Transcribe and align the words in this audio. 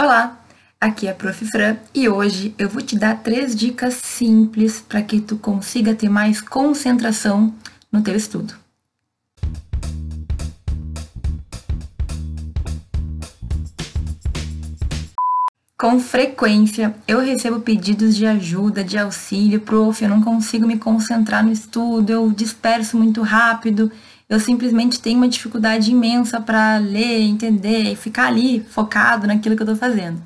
Olá, 0.00 0.38
aqui 0.80 1.08
é 1.08 1.10
a 1.10 1.14
Prof. 1.14 1.44
Fran 1.46 1.76
e 1.92 2.08
hoje 2.08 2.54
eu 2.56 2.68
vou 2.68 2.80
te 2.80 2.96
dar 2.96 3.20
três 3.20 3.52
dicas 3.52 3.94
simples 3.94 4.80
para 4.80 5.02
que 5.02 5.20
tu 5.20 5.36
consiga 5.36 5.92
ter 5.92 6.08
mais 6.08 6.40
concentração 6.40 7.52
no 7.90 8.00
teu 8.00 8.14
estudo. 8.14 8.54
Com 15.76 15.98
frequência 15.98 16.94
eu 17.08 17.18
recebo 17.18 17.58
pedidos 17.58 18.14
de 18.14 18.24
ajuda, 18.24 18.84
de 18.84 18.96
auxílio, 18.96 19.60
prof, 19.62 20.00
eu 20.00 20.08
não 20.08 20.22
consigo 20.22 20.64
me 20.64 20.78
concentrar 20.78 21.44
no 21.44 21.50
estudo, 21.50 22.12
eu 22.12 22.30
disperso 22.30 22.96
muito 22.96 23.20
rápido, 23.22 23.90
eu 24.28 24.38
simplesmente 24.38 25.00
tenho 25.00 25.16
uma 25.16 25.28
dificuldade 25.28 25.90
imensa 25.90 26.40
para 26.40 26.76
ler, 26.78 27.20
entender 27.22 27.92
e 27.92 27.96
ficar 27.96 28.26
ali 28.26 28.60
focado 28.70 29.26
naquilo 29.26 29.56
que 29.56 29.62
eu 29.62 29.72
estou 29.72 29.76
fazendo. 29.76 30.22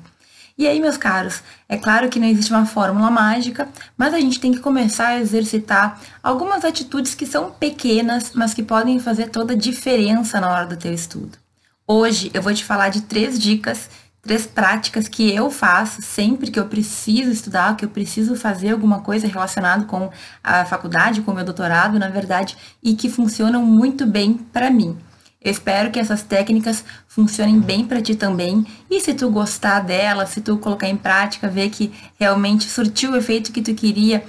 E 0.55 0.67
aí, 0.67 0.79
meus 0.79 0.97
caros, 0.97 1.41
é 1.67 1.77
claro 1.77 2.09
que 2.09 2.19
não 2.19 2.27
existe 2.27 2.51
uma 2.51 2.65
fórmula 2.65 3.09
mágica, 3.09 3.67
mas 3.97 4.13
a 4.13 4.19
gente 4.19 4.39
tem 4.39 4.51
que 4.51 4.59
começar 4.59 5.07
a 5.07 5.19
exercitar 5.19 5.99
algumas 6.21 6.63
atitudes 6.63 7.15
que 7.15 7.25
são 7.25 7.49
pequenas, 7.49 8.33
mas 8.35 8.53
que 8.53 8.61
podem 8.61 8.99
fazer 8.99 9.29
toda 9.29 9.53
a 9.53 9.57
diferença 9.57 10.39
na 10.39 10.51
hora 10.51 10.67
do 10.67 10.77
teu 10.77 10.93
estudo. 10.93 11.39
Hoje 11.87 12.29
eu 12.33 12.41
vou 12.41 12.53
te 12.53 12.63
falar 12.63 12.89
de 12.89 13.01
três 13.01 13.39
dicas 13.39 13.89
três 14.23 14.47
práticas 14.47 15.09
que 15.09 15.35
eu 15.35 15.51
faço 15.51 16.01
sempre 16.01 16.49
que 16.49 16.57
eu 16.57 16.65
preciso 16.65 17.29
estudar, 17.29 17.75
que 17.75 17.83
eu 17.83 17.89
preciso 17.89 18.37
fazer 18.37 18.71
alguma 18.71 19.01
coisa 19.01 19.27
relacionada 19.27 19.83
com 19.83 20.09
a 20.41 20.63
faculdade, 20.63 21.21
com 21.21 21.31
o 21.31 21.35
meu 21.35 21.43
doutorado, 21.43 21.99
na 21.99 22.07
verdade, 22.07 22.57
e 22.81 22.95
que 22.95 23.09
funcionam 23.09 23.61
muito 23.63 24.05
bem 24.05 24.33
para 24.33 24.71
mim. 24.71 24.97
Eu 25.41 25.51
espero 25.51 25.91
que 25.91 25.99
essas 25.99 26.23
técnicas 26.23 26.85
funcionem 27.05 27.59
bem 27.59 27.83
para 27.83 28.01
ti 28.01 28.15
também. 28.15 28.65
E 28.89 29.01
se 29.01 29.13
tu 29.13 29.29
gostar 29.29 29.81
delas, 29.81 30.29
se 30.29 30.39
tu 30.39 30.57
colocar 30.57 30.87
em 30.87 30.95
prática, 30.95 31.49
ver 31.49 31.69
que 31.69 31.91
realmente 32.17 32.69
surtiu 32.69 33.11
o 33.11 33.17
efeito 33.17 33.51
que 33.51 33.61
tu 33.61 33.73
queria, 33.73 34.23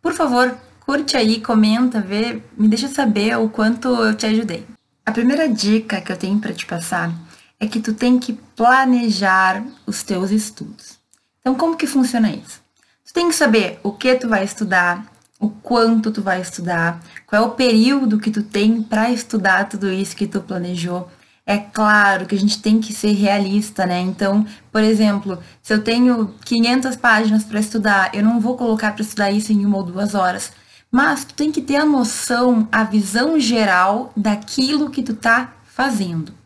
por 0.00 0.12
favor, 0.12 0.56
curte 0.86 1.16
aí, 1.16 1.40
comenta, 1.40 2.00
vê, 2.00 2.40
me 2.56 2.68
deixa 2.68 2.86
saber 2.86 3.36
o 3.36 3.48
quanto 3.48 3.88
eu 3.88 4.14
te 4.14 4.26
ajudei. 4.26 4.64
A 5.04 5.10
primeira 5.10 5.48
dica 5.48 6.00
que 6.00 6.12
eu 6.12 6.16
tenho 6.16 6.38
para 6.38 6.52
te 6.52 6.64
passar 6.64 7.12
é 7.60 7.66
que 7.66 7.78
tu 7.78 7.92
tem 7.92 8.18
que 8.18 8.32
planejar 8.32 9.62
os 9.86 10.02
teus 10.02 10.30
estudos. 10.30 10.98
Então, 11.40 11.54
como 11.54 11.76
que 11.76 11.86
funciona 11.86 12.30
isso? 12.30 12.60
Tu 13.06 13.12
tem 13.12 13.28
que 13.28 13.34
saber 13.34 13.78
o 13.82 13.92
que 13.92 14.14
tu 14.14 14.28
vai 14.28 14.42
estudar, 14.42 15.04
o 15.38 15.50
quanto 15.50 16.10
tu 16.10 16.22
vai 16.22 16.40
estudar, 16.40 17.00
qual 17.26 17.42
é 17.42 17.46
o 17.46 17.50
período 17.50 18.18
que 18.18 18.30
tu 18.30 18.42
tem 18.42 18.82
para 18.82 19.10
estudar 19.10 19.68
tudo 19.68 19.90
isso 19.90 20.16
que 20.16 20.26
tu 20.26 20.40
planejou. 20.40 21.10
É 21.44 21.58
claro 21.58 22.26
que 22.26 22.34
a 22.34 22.38
gente 22.38 22.62
tem 22.62 22.80
que 22.80 22.92
ser 22.92 23.12
realista, 23.12 23.84
né? 23.84 24.00
Então, 24.00 24.46
por 24.70 24.82
exemplo, 24.82 25.38
se 25.62 25.74
eu 25.74 25.82
tenho 25.82 26.34
500 26.44 26.96
páginas 26.96 27.44
para 27.44 27.60
estudar, 27.60 28.14
eu 28.14 28.22
não 28.22 28.38
vou 28.38 28.56
colocar 28.56 28.92
para 28.92 29.02
estudar 29.02 29.30
isso 29.30 29.52
em 29.52 29.66
uma 29.66 29.78
ou 29.78 29.82
duas 29.82 30.14
horas. 30.14 30.52
Mas 30.90 31.24
tu 31.24 31.34
tem 31.34 31.50
que 31.50 31.60
ter 31.60 31.76
a 31.76 31.84
noção, 31.84 32.68
a 32.70 32.84
visão 32.84 33.38
geral 33.38 34.12
daquilo 34.16 34.90
que 34.90 35.02
tu 35.02 35.14
tá 35.14 35.52
fazendo. 35.64 36.39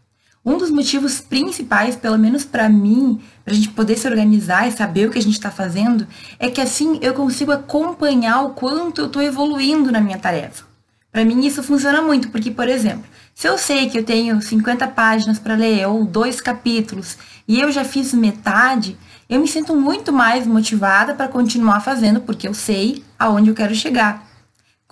Um 0.44 0.58
dos 0.58 0.70
motivos 0.70 1.22
principais, 1.22 1.96
pelo 1.96 2.18
menos 2.18 2.44
para 2.44 2.68
mim, 2.68 3.18
para 3.42 3.54
a 3.54 3.56
gente 3.56 3.70
poder 3.70 3.96
se 3.96 4.06
organizar 4.06 4.68
e 4.68 4.72
saber 4.72 5.08
o 5.08 5.10
que 5.10 5.18
a 5.18 5.22
gente 5.22 5.32
está 5.32 5.50
fazendo, 5.50 6.06
é 6.38 6.50
que 6.50 6.60
assim 6.60 6.98
eu 7.00 7.14
consigo 7.14 7.50
acompanhar 7.50 8.42
o 8.42 8.50
quanto 8.50 9.00
eu 9.00 9.06
estou 9.06 9.22
evoluindo 9.22 9.90
na 9.90 10.02
minha 10.02 10.18
tarefa. 10.18 10.64
Para 11.10 11.24
mim 11.24 11.46
isso 11.46 11.62
funciona 11.62 12.02
muito, 12.02 12.28
porque, 12.28 12.50
por 12.50 12.68
exemplo, 12.68 13.04
se 13.34 13.48
eu 13.48 13.56
sei 13.56 13.88
que 13.88 13.98
eu 13.98 14.04
tenho 14.04 14.42
50 14.42 14.86
páginas 14.88 15.38
para 15.38 15.54
ler 15.54 15.86
ou 15.88 16.04
dois 16.04 16.42
capítulos 16.42 17.16
e 17.48 17.58
eu 17.60 17.72
já 17.72 17.84
fiz 17.84 18.12
metade, 18.12 18.98
eu 19.30 19.40
me 19.40 19.48
sinto 19.48 19.74
muito 19.74 20.12
mais 20.12 20.46
motivada 20.46 21.14
para 21.14 21.26
continuar 21.26 21.80
fazendo, 21.80 22.20
porque 22.20 22.46
eu 22.46 22.52
sei 22.52 23.02
aonde 23.18 23.48
eu 23.48 23.54
quero 23.54 23.74
chegar. 23.74 24.33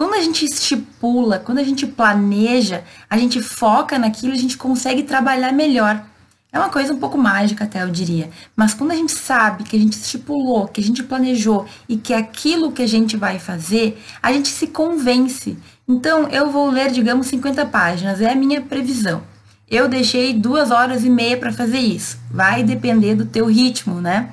Quando 0.02 0.14
a 0.14 0.20
gente 0.20 0.44
estipula, 0.44 1.38
quando 1.38 1.58
a 1.58 1.62
gente 1.62 1.86
planeja, 1.86 2.82
a 3.08 3.16
gente 3.16 3.40
foca 3.40 4.00
naquilo, 4.00 4.32
a 4.32 4.36
gente 4.36 4.58
consegue 4.58 5.04
trabalhar 5.04 5.52
melhor. 5.52 6.04
É 6.50 6.58
uma 6.58 6.70
coisa 6.70 6.92
um 6.92 6.98
pouco 6.98 7.16
mágica, 7.16 7.62
até 7.62 7.84
eu 7.84 7.88
diria. 7.88 8.28
Mas 8.56 8.74
quando 8.74 8.90
a 8.90 8.96
gente 8.96 9.12
sabe 9.12 9.62
que 9.62 9.76
a 9.76 9.78
gente 9.78 9.92
estipulou, 9.92 10.66
que 10.66 10.80
a 10.80 10.82
gente 10.82 11.04
planejou 11.04 11.66
e 11.88 11.96
que 11.96 12.12
é 12.12 12.16
aquilo 12.16 12.72
que 12.72 12.82
a 12.82 12.86
gente 12.88 13.16
vai 13.16 13.38
fazer, 13.38 14.02
a 14.20 14.32
gente 14.32 14.48
se 14.48 14.66
convence. 14.66 15.56
Então, 15.86 16.26
eu 16.30 16.50
vou 16.50 16.68
ler, 16.68 16.90
digamos, 16.90 17.28
50 17.28 17.64
páginas, 17.66 18.20
é 18.20 18.32
a 18.32 18.34
minha 18.34 18.60
previsão. 18.60 19.22
Eu 19.70 19.86
deixei 19.86 20.34
duas 20.34 20.72
horas 20.72 21.04
e 21.04 21.08
meia 21.08 21.36
para 21.36 21.52
fazer 21.52 21.78
isso. 21.78 22.18
Vai 22.28 22.64
depender 22.64 23.14
do 23.14 23.24
teu 23.24 23.46
ritmo, 23.46 24.00
né? 24.00 24.30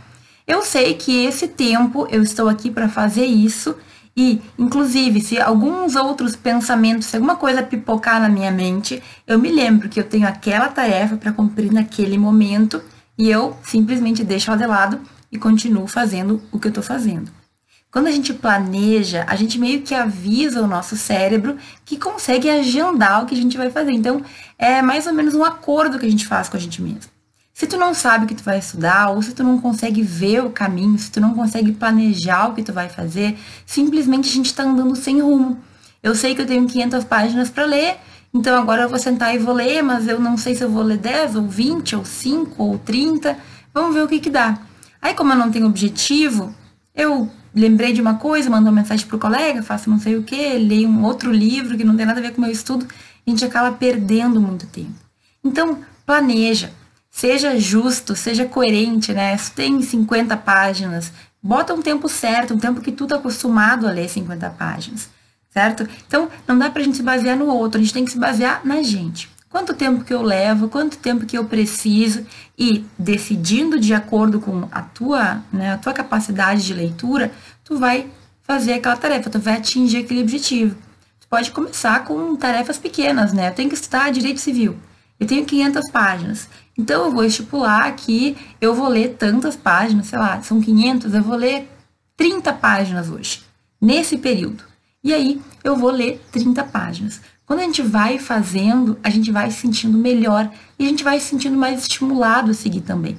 Eu 0.47 0.63
sei 0.63 0.95
que 0.95 1.25
esse 1.25 1.47
tempo 1.47 2.07
eu 2.09 2.23
estou 2.23 2.49
aqui 2.49 2.71
para 2.71 2.89
fazer 2.89 3.27
isso 3.27 3.75
e, 4.15 4.41
inclusive, 4.57 5.21
se 5.21 5.39
alguns 5.39 5.95
outros 5.95 6.35
pensamentos, 6.35 7.07
se 7.07 7.15
alguma 7.15 7.35
coisa 7.35 7.63
pipocar 7.63 8.19
na 8.19 8.29
minha 8.29 8.51
mente, 8.51 9.01
eu 9.25 9.39
me 9.39 9.49
lembro 9.49 9.87
que 9.87 9.99
eu 9.99 10.03
tenho 10.03 10.27
aquela 10.27 10.67
tarefa 10.67 11.17
para 11.17 11.31
cumprir 11.31 11.71
naquele 11.71 12.17
momento 12.17 12.81
e 13.17 13.29
eu 13.29 13.55
simplesmente 13.63 14.23
deixo 14.23 14.51
ela 14.51 14.57
de 14.57 14.65
lado 14.65 14.99
e 15.31 15.37
continuo 15.37 15.87
fazendo 15.87 16.41
o 16.51 16.59
que 16.59 16.67
eu 16.67 16.69
estou 16.69 16.83
fazendo. 16.83 17.31
Quando 17.91 18.07
a 18.07 18.11
gente 18.11 18.33
planeja, 18.33 19.25
a 19.27 19.35
gente 19.35 19.57
meio 19.57 19.81
que 19.81 19.95
avisa 19.95 20.61
o 20.61 20.67
nosso 20.67 20.95
cérebro 20.95 21.57
que 21.83 21.97
consegue 21.97 22.47
agendar 22.49 23.23
o 23.23 23.25
que 23.25 23.33
a 23.33 23.37
gente 23.37 23.57
vai 23.57 23.71
fazer. 23.71 23.91
Então, 23.91 24.21
é 24.59 24.81
mais 24.81 25.07
ou 25.07 25.13
menos 25.13 25.33
um 25.33 25.43
acordo 25.43 25.97
que 25.97 26.05
a 26.05 26.09
gente 26.09 26.27
faz 26.27 26.47
com 26.47 26.55
a 26.55 26.59
gente 26.59 26.81
mesmo. 26.81 27.18
Se 27.59 27.67
tu 27.67 27.75
não 27.75 27.93
sabe 27.93 28.23
o 28.23 28.27
que 28.29 28.35
tu 28.35 28.41
vai 28.41 28.57
estudar, 28.57 29.09
ou 29.09 29.21
se 29.21 29.33
tu 29.33 29.43
não 29.43 29.59
consegue 29.59 30.01
ver 30.01 30.45
o 30.45 30.49
caminho, 30.49 30.97
se 30.97 31.11
tu 31.11 31.19
não 31.19 31.33
consegue 31.33 31.73
planejar 31.73 32.47
o 32.47 32.53
que 32.53 32.63
tu 32.63 32.71
vai 32.71 32.87
fazer, 32.87 33.37
simplesmente 33.65 34.29
a 34.29 34.31
gente 34.31 34.45
está 34.45 34.63
andando 34.63 34.95
sem 34.95 35.19
rumo. 35.19 35.59
Eu 36.01 36.15
sei 36.15 36.33
que 36.33 36.41
eu 36.41 36.45
tenho 36.45 36.65
500 36.65 37.03
páginas 37.03 37.49
para 37.49 37.65
ler, 37.65 37.97
então 38.33 38.57
agora 38.57 38.83
eu 38.83 38.89
vou 38.89 38.97
sentar 38.97 39.35
e 39.35 39.37
vou 39.37 39.53
ler, 39.53 39.81
mas 39.81 40.07
eu 40.07 40.21
não 40.21 40.37
sei 40.37 40.55
se 40.55 40.63
eu 40.63 40.69
vou 40.69 40.81
ler 40.81 40.99
10 40.99 41.35
ou 41.35 41.49
20 41.49 41.97
ou 41.97 42.05
5 42.05 42.63
ou 42.63 42.77
30. 42.77 43.37
Vamos 43.73 43.93
ver 43.93 44.03
o 44.03 44.07
que 44.07 44.21
que 44.21 44.29
dá. 44.29 44.57
Aí 45.01 45.13
como 45.13 45.33
eu 45.33 45.37
não 45.37 45.51
tenho 45.51 45.65
objetivo, 45.65 46.55
eu 46.95 47.29
lembrei 47.53 47.91
de 47.91 47.99
uma 47.99 48.13
coisa, 48.13 48.49
mando 48.49 48.69
uma 48.69 48.71
mensagem 48.71 49.05
pro 49.05 49.19
colega, 49.19 49.61
faço 49.61 49.89
não 49.89 49.99
sei 49.99 50.15
o 50.15 50.23
que, 50.23 50.57
leio 50.57 50.87
um 50.87 51.03
outro 51.03 51.29
livro 51.29 51.77
que 51.77 51.83
não 51.83 51.97
tem 51.97 52.05
nada 52.05 52.21
a 52.21 52.23
ver 52.23 52.31
com 52.31 52.37
o 52.37 52.41
meu 52.41 52.51
estudo, 52.51 52.87
a 53.27 53.29
gente 53.29 53.43
acaba 53.43 53.69
perdendo 53.75 54.39
muito 54.39 54.65
tempo. 54.65 54.93
Então, 55.43 55.79
planeja, 56.05 56.71
Seja 57.19 57.59
justo, 57.59 58.15
seja 58.15 58.45
coerente, 58.45 59.11
né? 59.11 59.35
Se 59.35 59.51
tem 59.51 59.81
50 59.81 60.37
páginas, 60.37 61.11
bota 61.43 61.73
um 61.73 61.81
tempo 61.81 62.07
certo, 62.07 62.53
um 62.53 62.57
tempo 62.57 62.79
que 62.79 62.93
tu 62.93 63.05
tá 63.05 63.17
acostumado 63.17 63.85
a 63.85 63.91
ler 63.91 64.07
50 64.07 64.49
páginas, 64.51 65.09
certo? 65.49 65.85
Então, 66.07 66.29
não 66.47 66.57
dá 66.57 66.69
pra 66.69 66.81
gente 66.81 66.95
se 66.95 67.03
basear 67.03 67.35
no 67.35 67.47
outro, 67.47 67.77
a 67.77 67.83
gente 67.83 67.93
tem 67.93 68.05
que 68.05 68.11
se 68.11 68.17
basear 68.17 68.61
na 68.63 68.81
gente. 68.81 69.29
Quanto 69.49 69.73
tempo 69.73 70.05
que 70.05 70.13
eu 70.13 70.21
levo, 70.21 70.69
quanto 70.69 70.97
tempo 70.97 71.25
que 71.25 71.37
eu 71.37 71.43
preciso 71.43 72.25
e 72.57 72.85
decidindo 72.97 73.77
de 73.77 73.93
acordo 73.93 74.39
com 74.39 74.69
a 74.71 74.81
tua, 74.81 75.43
né, 75.51 75.73
a 75.73 75.77
tua 75.77 75.91
capacidade 75.91 76.65
de 76.65 76.73
leitura, 76.73 77.33
tu 77.65 77.77
vai 77.77 78.09
fazer 78.43 78.75
aquela 78.75 78.95
tarefa, 78.95 79.29
tu 79.29 79.39
vai 79.39 79.55
atingir 79.57 79.97
aquele 79.97 80.21
objetivo. 80.21 80.73
Tu 81.19 81.27
pode 81.27 81.51
começar 81.51 82.01
com 82.05 82.37
tarefas 82.37 82.77
pequenas, 82.77 83.33
né? 83.33 83.49
Eu 83.49 83.53
tenho 83.53 83.67
que 83.67 83.75
estudar 83.75 84.09
direito 84.09 84.39
civil. 84.39 84.77
Eu 85.19 85.27
tenho 85.27 85.45
500 85.45 85.89
páginas. 85.91 86.49
Então, 86.77 87.05
eu 87.05 87.11
vou 87.11 87.25
estipular 87.25 87.93
que 87.95 88.37
eu 88.61 88.73
vou 88.73 88.87
ler 88.87 89.15
tantas 89.17 89.55
páginas, 89.55 90.07
sei 90.07 90.17
lá, 90.17 90.41
são 90.41 90.61
500, 90.61 91.13
eu 91.13 91.23
vou 91.23 91.35
ler 91.35 91.69
30 92.15 92.53
páginas 92.53 93.09
hoje, 93.09 93.41
nesse 93.81 94.17
período. 94.17 94.63
E 95.03 95.13
aí, 95.13 95.41
eu 95.63 95.75
vou 95.75 95.91
ler 95.91 96.21
30 96.31 96.63
páginas. 96.63 97.21
Quando 97.45 97.61
a 97.61 97.63
gente 97.63 97.81
vai 97.81 98.19
fazendo, 98.19 98.97
a 99.03 99.09
gente 99.09 99.31
vai 99.31 99.49
se 99.49 99.57
sentindo 99.57 99.97
melhor 99.97 100.49
e 100.77 100.85
a 100.85 100.87
gente 100.87 101.03
vai 101.03 101.19
se 101.19 101.27
sentindo 101.27 101.57
mais 101.57 101.81
estimulado 101.81 102.51
a 102.51 102.53
seguir 102.53 102.81
também. 102.81 103.17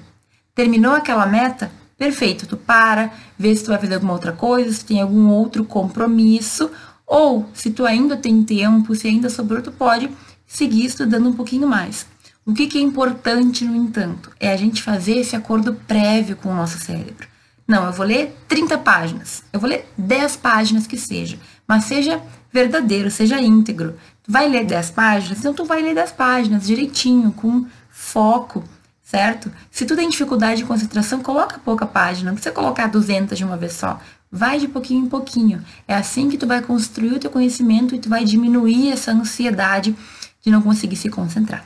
Terminou 0.55 0.93
aquela 0.93 1.27
meta? 1.27 1.71
Perfeito, 1.98 2.47
tu 2.47 2.57
para, 2.57 3.13
vê 3.39 3.54
se 3.54 3.65
tu 3.65 3.69
vai 3.69 3.78
fazer 3.78 3.95
alguma 3.95 4.13
outra 4.13 4.33
coisa, 4.33 4.72
se 4.72 4.84
tem 4.84 5.03
algum 5.03 5.28
outro 5.28 5.65
compromisso, 5.65 6.71
ou 7.07 7.45
se 7.53 7.71
tu 7.71 7.84
ainda 7.84 8.16
tem 8.16 8.42
tempo, 8.42 8.95
se 8.95 9.09
ainda 9.09 9.28
sobrou, 9.28 9.60
tu 9.60 9.72
pode 9.72 10.09
seguir 10.51 10.85
estudando 10.85 11.29
um 11.29 11.33
pouquinho 11.33 11.69
mais. 11.69 12.05
O 12.45 12.53
que, 12.53 12.67
que 12.67 12.77
é 12.77 12.81
importante, 12.81 13.65
no 13.65 13.77
entanto, 13.77 14.33
é 14.41 14.53
a 14.53 14.57
gente 14.57 14.83
fazer 14.83 15.19
esse 15.19 15.37
acordo 15.37 15.75
prévio 15.87 16.37
com 16.37 16.51
o 16.51 16.55
nosso 16.55 16.79
cérebro. 16.79 17.29
Não, 17.69 17.87
eu 17.87 17.93
vou 17.93 18.05
ler 18.05 18.37
30 18.49 18.77
páginas, 18.79 19.45
eu 19.53 19.61
vou 19.61 19.71
ler 19.71 19.89
10 19.97 20.37
páginas 20.39 20.89
que 20.89 20.99
seja, 20.99 21.39
mas 21.69 21.85
seja 21.85 22.21
verdadeiro, 22.53 23.13
seja 23.13 23.41
íntegro. 23.41 23.97
Tu 24.25 24.33
vai 24.33 24.49
ler 24.49 24.67
10 24.67 24.91
páginas, 24.91 25.39
então 25.39 25.55
tu 25.55 25.65
vai 25.65 25.81
ler 25.81 25.95
10 25.95 26.11
páginas 26.13 26.67
direitinho, 26.67 27.31
com 27.31 27.65
foco, 27.89 28.65
certo? 29.05 29.53
Se 29.71 29.87
tu 29.87 29.95
tem 29.95 30.09
dificuldade 30.09 30.63
de 30.63 30.67
concentração, 30.67 31.23
coloca 31.23 31.61
pouca 31.61 31.87
página, 31.87 32.31
não 32.31 32.35
precisa 32.35 32.53
colocar 32.53 32.89
200 32.89 33.39
de 33.39 33.45
uma 33.45 33.57
vez 33.57 33.75
só. 33.75 34.01
Vai 34.33 34.59
de 34.59 34.67
pouquinho 34.67 35.07
em 35.07 35.09
pouquinho. 35.09 35.65
É 35.87 35.95
assim 35.95 36.29
que 36.29 36.37
tu 36.37 36.47
vai 36.49 36.61
construir 36.61 37.13
o 37.13 37.19
teu 37.21 37.31
conhecimento 37.31 37.95
e 37.95 38.01
tu 38.01 38.09
vai 38.09 38.25
diminuir 38.25 38.91
essa 38.91 39.13
ansiedade 39.13 39.95
de 40.41 40.51
não 40.51 40.63
conseguir 40.63 40.97
se 40.97 41.09
concentrar. 41.09 41.65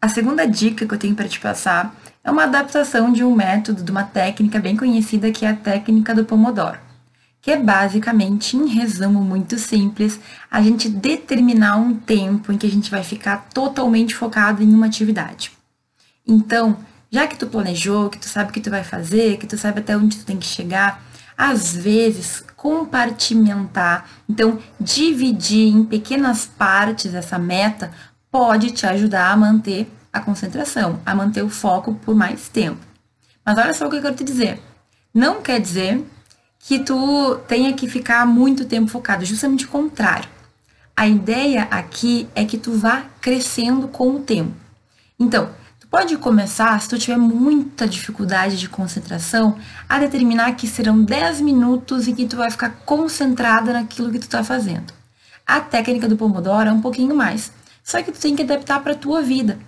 A 0.00 0.08
segunda 0.08 0.46
dica 0.46 0.86
que 0.86 0.94
eu 0.94 0.98
tenho 0.98 1.14
para 1.14 1.28
te 1.28 1.40
passar 1.40 1.94
é 2.22 2.30
uma 2.30 2.44
adaptação 2.44 3.12
de 3.12 3.24
um 3.24 3.34
método, 3.34 3.82
de 3.82 3.90
uma 3.90 4.04
técnica 4.04 4.60
bem 4.60 4.76
conhecida 4.76 5.32
que 5.32 5.44
é 5.44 5.50
a 5.50 5.56
técnica 5.56 6.14
do 6.14 6.24
Pomodoro, 6.24 6.78
que 7.40 7.50
é 7.50 7.56
basicamente, 7.56 8.56
em 8.56 8.68
resumo 8.68 9.20
muito 9.22 9.58
simples, 9.58 10.20
a 10.50 10.62
gente 10.62 10.88
determinar 10.88 11.76
um 11.76 11.94
tempo 11.94 12.52
em 12.52 12.58
que 12.58 12.66
a 12.66 12.70
gente 12.70 12.90
vai 12.90 13.02
ficar 13.02 13.48
totalmente 13.52 14.14
focado 14.14 14.62
em 14.62 14.72
uma 14.72 14.86
atividade. 14.86 15.50
Então, 16.26 16.76
já 17.10 17.26
que 17.26 17.36
tu 17.36 17.46
planejou, 17.46 18.10
que 18.10 18.18
tu 18.18 18.28
sabe 18.28 18.50
o 18.50 18.52
que 18.52 18.60
tu 18.60 18.70
vai 18.70 18.84
fazer, 18.84 19.38
que 19.38 19.46
tu 19.46 19.56
sabe 19.56 19.80
até 19.80 19.96
onde 19.96 20.18
tu 20.18 20.24
tem 20.24 20.36
que 20.36 20.46
chegar, 20.46 21.02
às 21.38 21.76
vezes 21.76 22.42
compartimentar, 22.56 24.10
então 24.28 24.58
dividir 24.80 25.68
em 25.68 25.84
pequenas 25.84 26.46
partes 26.46 27.14
essa 27.14 27.38
meta 27.38 27.92
pode 28.28 28.72
te 28.72 28.84
ajudar 28.84 29.30
a 29.30 29.36
manter 29.36 29.88
a 30.12 30.18
concentração, 30.18 30.98
a 31.06 31.14
manter 31.14 31.44
o 31.44 31.48
foco 31.48 31.94
por 31.94 32.16
mais 32.16 32.48
tempo. 32.48 32.84
Mas 33.44 33.56
olha 33.56 33.72
só 33.72 33.86
o 33.86 33.90
que 33.90 33.96
eu 33.96 34.02
quero 34.02 34.16
te 34.16 34.24
dizer. 34.24 34.60
Não 35.14 35.40
quer 35.40 35.60
dizer 35.60 36.04
que 36.58 36.80
tu 36.80 37.36
tenha 37.46 37.72
que 37.72 37.88
ficar 37.88 38.26
muito 38.26 38.64
tempo 38.64 38.90
focado, 38.90 39.24
justamente 39.24 39.64
o 39.64 39.68
contrário. 39.68 40.28
A 40.96 41.06
ideia 41.06 41.62
aqui 41.70 42.28
é 42.34 42.44
que 42.44 42.58
tu 42.58 42.72
vá 42.72 43.04
crescendo 43.20 43.86
com 43.86 44.16
o 44.16 44.20
tempo. 44.20 44.52
Então, 45.18 45.50
pode 45.90 46.16
começar, 46.18 46.80
se 46.80 46.88
tu 46.88 46.98
tiver 46.98 47.16
muita 47.16 47.86
dificuldade 47.86 48.58
de 48.58 48.68
concentração, 48.68 49.56
a 49.88 49.98
determinar 49.98 50.52
que 50.52 50.66
serão 50.66 51.02
10 51.02 51.40
minutos 51.40 52.06
em 52.06 52.14
que 52.14 52.26
tu 52.26 52.36
vai 52.36 52.50
ficar 52.50 52.70
concentrada 52.84 53.72
naquilo 53.72 54.10
que 54.10 54.18
tu 54.18 54.22
está 54.22 54.44
fazendo. 54.44 54.92
A 55.46 55.60
técnica 55.60 56.08
do 56.08 56.16
Pomodoro 56.16 56.68
é 56.68 56.72
um 56.72 56.80
pouquinho 56.80 57.14
mais, 57.14 57.52
só 57.82 58.02
que 58.02 58.12
tu 58.12 58.20
tem 58.20 58.36
que 58.36 58.42
adaptar 58.42 58.80
para 58.82 58.92
a 58.92 58.96
tua 58.96 59.22
vida. 59.22 59.58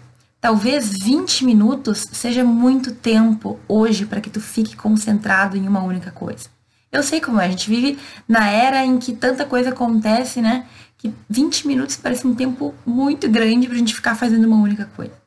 Talvez 0.41 0.91
20 1.03 1.45
minutos 1.45 2.07
seja 2.13 2.45
muito 2.45 2.95
tempo 2.95 3.59
hoje 3.69 4.07
para 4.07 4.21
que 4.21 4.31
tu 4.31 4.41
fique 4.41 4.77
concentrado 4.77 5.57
em 5.57 5.67
uma 5.67 5.83
única 5.83 6.11
coisa. 6.11 6.49
Eu 6.93 7.03
sei 7.03 7.21
como 7.21 7.41
é, 7.41 7.47
a 7.47 7.51
gente 7.51 7.69
vive 7.69 7.99
na 8.27 8.49
era 8.49 8.85
em 8.85 8.99
que 8.99 9.13
tanta 9.13 9.45
coisa 9.45 9.71
acontece, 9.71 10.41
né? 10.41 10.67
Que 10.99 11.15
20 11.29 11.67
minutos 11.67 11.97
parece 11.97 12.27
um 12.27 12.35
tempo 12.35 12.75
muito 12.85 13.29
grande 13.29 13.67
para 13.67 13.77
a 13.77 13.79
gente 13.79 13.95
ficar 13.95 14.15
fazendo 14.15 14.47
uma 14.47 14.57
única 14.57 14.87
coisa. 14.97 15.20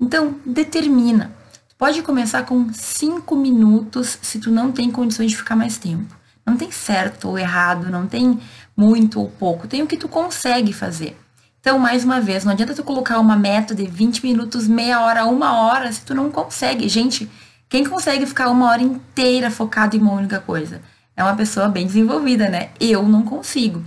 Então, 0.00 0.34
determina. 0.46 1.32
Tu 1.68 1.76
pode 1.76 2.02
começar 2.02 2.44
com 2.44 2.72
5 2.72 3.36
minutos 3.36 4.18
se 4.22 4.38
tu 4.38 4.50
não 4.50 4.72
tem 4.72 4.90
condições 4.90 5.30
de 5.30 5.36
ficar 5.36 5.54
mais 5.54 5.76
tempo. 5.76 6.16
Não 6.46 6.56
tem 6.56 6.70
certo 6.70 7.28
ou 7.28 7.38
errado, 7.38 7.90
não 7.90 8.06
tem 8.06 8.40
muito 8.76 9.20
ou 9.20 9.28
pouco, 9.28 9.68
tem 9.68 9.82
o 9.82 9.86
que 9.86 9.96
tu 9.96 10.08
consegue 10.08 10.72
fazer. 10.72 11.16
Então, 11.60 11.78
mais 11.78 12.04
uma 12.04 12.20
vez, 12.20 12.44
não 12.44 12.52
adianta 12.52 12.74
tu 12.74 12.82
colocar 12.82 13.18
uma 13.18 13.36
meta 13.36 13.74
de 13.74 13.86
20 13.86 14.24
minutos, 14.24 14.66
meia 14.66 15.02
hora, 15.02 15.26
uma 15.26 15.60
hora, 15.60 15.92
se 15.92 16.00
tu 16.00 16.14
não 16.14 16.30
consegue. 16.30 16.88
Gente, 16.88 17.30
quem 17.68 17.84
consegue 17.84 18.24
ficar 18.24 18.48
uma 18.48 18.66
hora 18.70 18.82
inteira 18.82 19.50
focado 19.50 19.94
em 19.94 20.00
uma 20.00 20.14
única 20.14 20.40
coisa? 20.40 20.80
É 21.14 21.22
uma 21.22 21.36
pessoa 21.36 21.68
bem 21.68 21.86
desenvolvida, 21.86 22.48
né? 22.48 22.70
Eu 22.80 23.02
não 23.02 23.22
consigo. 23.22 23.84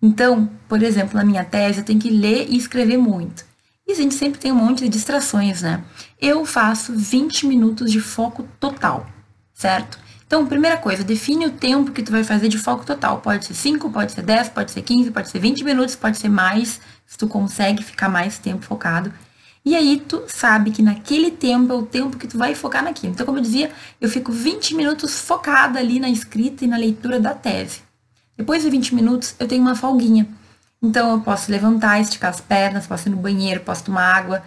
Então, 0.00 0.48
por 0.68 0.80
exemplo, 0.82 1.16
na 1.16 1.24
minha 1.24 1.44
tese, 1.44 1.80
eu 1.80 1.84
tenho 1.84 1.98
que 1.98 2.10
ler 2.10 2.46
e 2.48 2.56
escrever 2.56 2.96
muito. 2.96 3.44
E 3.86 3.92
a 3.92 3.94
gente 3.94 4.14
sempre 4.14 4.40
tem 4.40 4.50
um 4.50 4.56
monte 4.56 4.80
de 4.80 4.88
distrações, 4.88 5.62
né? 5.62 5.84
Eu 6.20 6.44
faço 6.44 6.92
20 6.92 7.46
minutos 7.46 7.92
de 7.92 8.00
foco 8.00 8.48
total, 8.58 9.06
certo? 9.54 9.98
Então, 10.26 10.44
primeira 10.44 10.76
coisa, 10.76 11.04
define 11.04 11.46
o 11.46 11.52
tempo 11.52 11.92
que 11.92 12.02
tu 12.02 12.10
vai 12.10 12.24
fazer 12.24 12.48
de 12.48 12.58
foco 12.58 12.84
total. 12.84 13.20
Pode 13.20 13.46
ser 13.46 13.54
5, 13.54 13.88
pode 13.90 14.10
ser 14.10 14.22
10, 14.22 14.48
pode 14.48 14.72
ser 14.72 14.82
15, 14.82 15.12
pode 15.12 15.30
ser 15.30 15.38
20 15.38 15.62
minutos, 15.62 15.94
pode 15.94 16.18
ser 16.18 16.28
mais, 16.28 16.80
se 17.06 17.16
tu 17.16 17.28
consegue 17.28 17.84
ficar 17.84 18.08
mais 18.08 18.38
tempo 18.38 18.64
focado. 18.64 19.12
E 19.64 19.76
aí 19.76 20.02
tu 20.08 20.24
sabe 20.26 20.72
que 20.72 20.82
naquele 20.82 21.30
tempo 21.30 21.72
é 21.72 21.76
o 21.76 21.82
tempo 21.82 22.16
que 22.16 22.26
tu 22.26 22.36
vai 22.36 22.56
focar 22.56 22.82
naquilo. 22.82 23.12
Então, 23.12 23.24
como 23.24 23.38
eu 23.38 23.42
dizia, 23.42 23.70
eu 24.00 24.08
fico 24.08 24.32
20 24.32 24.74
minutos 24.74 25.20
focada 25.20 25.78
ali 25.78 26.00
na 26.00 26.10
escrita 26.10 26.64
e 26.64 26.68
na 26.68 26.76
leitura 26.76 27.20
da 27.20 27.34
tese. 27.34 27.82
Depois 28.36 28.62
de 28.62 28.70
20 28.70 28.96
minutos, 28.96 29.36
eu 29.38 29.46
tenho 29.46 29.62
uma 29.62 29.76
folguinha. 29.76 30.26
Então, 30.82 31.12
eu 31.12 31.20
posso 31.20 31.50
levantar, 31.50 32.00
esticar 32.00 32.30
as 32.30 32.40
pernas, 32.40 32.86
posso 32.86 33.08
ir 33.08 33.10
no 33.10 33.16
banheiro, 33.16 33.60
posso 33.60 33.84
tomar 33.84 34.14
água, 34.14 34.42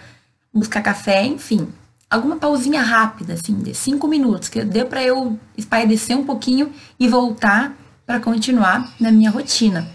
buscar 0.54 0.82
café, 0.82 1.26
enfim 1.26 1.68
alguma 2.10 2.38
pausinha 2.38 2.82
rápida, 2.82 3.34
assim, 3.34 3.54
de 3.60 3.74
cinco 3.76 4.08
minutos, 4.08 4.50
que 4.50 4.64
deu 4.64 4.88
para 4.88 5.04
eu 5.04 5.40
espairecer 5.56 6.18
um 6.18 6.26
pouquinho 6.26 6.72
e 7.00 7.08
voltar 7.08 7.74
para 8.06 8.20
continuar 8.20 8.92
na 9.00 9.12
minha 9.12 9.30
rotina. 9.30 9.88